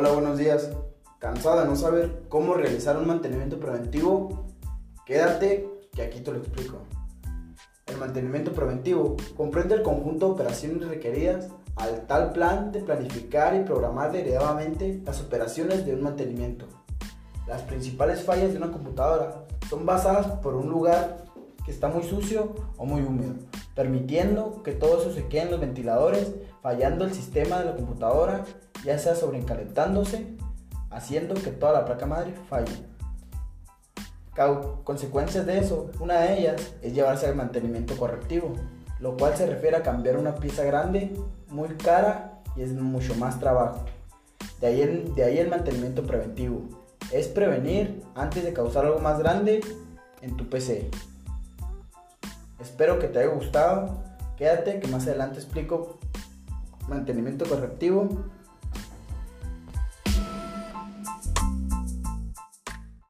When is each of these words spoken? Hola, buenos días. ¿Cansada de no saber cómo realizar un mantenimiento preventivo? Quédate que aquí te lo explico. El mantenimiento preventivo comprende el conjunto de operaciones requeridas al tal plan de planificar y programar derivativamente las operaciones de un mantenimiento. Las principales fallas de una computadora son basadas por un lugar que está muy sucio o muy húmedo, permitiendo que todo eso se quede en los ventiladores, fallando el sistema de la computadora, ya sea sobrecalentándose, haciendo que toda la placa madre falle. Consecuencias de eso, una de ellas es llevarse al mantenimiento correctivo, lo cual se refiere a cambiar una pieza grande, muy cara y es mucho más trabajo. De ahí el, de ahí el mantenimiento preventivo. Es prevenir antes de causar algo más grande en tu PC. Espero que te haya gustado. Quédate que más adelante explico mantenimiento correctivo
Hola, 0.00 0.12
buenos 0.12 0.38
días. 0.38 0.70
¿Cansada 1.18 1.62
de 1.62 1.68
no 1.68 1.74
saber 1.74 2.22
cómo 2.28 2.54
realizar 2.54 2.96
un 2.96 3.08
mantenimiento 3.08 3.58
preventivo? 3.58 4.46
Quédate 5.04 5.68
que 5.92 6.02
aquí 6.02 6.20
te 6.20 6.30
lo 6.30 6.38
explico. 6.38 6.84
El 7.84 7.96
mantenimiento 7.96 8.52
preventivo 8.52 9.16
comprende 9.36 9.74
el 9.74 9.82
conjunto 9.82 10.26
de 10.26 10.32
operaciones 10.34 10.86
requeridas 10.86 11.48
al 11.74 12.06
tal 12.06 12.32
plan 12.32 12.70
de 12.70 12.78
planificar 12.78 13.56
y 13.56 13.64
programar 13.64 14.12
derivativamente 14.12 15.02
las 15.04 15.20
operaciones 15.20 15.84
de 15.84 15.94
un 15.94 16.04
mantenimiento. 16.04 16.66
Las 17.48 17.62
principales 17.62 18.22
fallas 18.22 18.52
de 18.52 18.58
una 18.58 18.70
computadora 18.70 19.46
son 19.68 19.84
basadas 19.84 20.28
por 20.42 20.54
un 20.54 20.68
lugar 20.68 21.24
que 21.64 21.72
está 21.72 21.88
muy 21.88 22.04
sucio 22.04 22.54
o 22.76 22.86
muy 22.86 23.02
húmedo, 23.02 23.34
permitiendo 23.74 24.62
que 24.62 24.70
todo 24.70 25.00
eso 25.00 25.12
se 25.12 25.26
quede 25.26 25.42
en 25.42 25.50
los 25.50 25.60
ventiladores, 25.60 26.36
fallando 26.62 27.04
el 27.04 27.12
sistema 27.12 27.58
de 27.58 27.64
la 27.64 27.74
computadora, 27.74 28.44
ya 28.84 28.98
sea 28.98 29.14
sobrecalentándose, 29.14 30.36
haciendo 30.90 31.34
que 31.34 31.50
toda 31.50 31.72
la 31.72 31.84
placa 31.84 32.06
madre 32.06 32.34
falle. 32.48 32.72
Consecuencias 34.84 35.46
de 35.46 35.58
eso, 35.58 35.90
una 35.98 36.20
de 36.20 36.38
ellas 36.38 36.74
es 36.80 36.94
llevarse 36.94 37.26
al 37.26 37.34
mantenimiento 37.34 37.96
correctivo, 37.96 38.52
lo 39.00 39.16
cual 39.16 39.36
se 39.36 39.46
refiere 39.46 39.76
a 39.76 39.82
cambiar 39.82 40.16
una 40.16 40.36
pieza 40.36 40.62
grande, 40.62 41.12
muy 41.48 41.70
cara 41.70 42.40
y 42.54 42.62
es 42.62 42.72
mucho 42.72 43.16
más 43.16 43.40
trabajo. 43.40 43.84
De 44.60 44.68
ahí 44.68 44.80
el, 44.80 45.14
de 45.16 45.24
ahí 45.24 45.38
el 45.38 45.48
mantenimiento 45.48 46.04
preventivo. 46.04 46.62
Es 47.12 47.26
prevenir 47.26 48.02
antes 48.14 48.44
de 48.44 48.52
causar 48.52 48.84
algo 48.84 49.00
más 49.00 49.18
grande 49.18 49.60
en 50.22 50.36
tu 50.36 50.48
PC. 50.48 50.88
Espero 52.60 52.98
que 53.00 53.08
te 53.08 53.18
haya 53.20 53.32
gustado. 53.32 54.04
Quédate 54.36 54.78
que 54.78 54.86
más 54.86 55.04
adelante 55.06 55.38
explico 55.38 55.98
mantenimiento 56.88 57.44
correctivo 57.44 58.08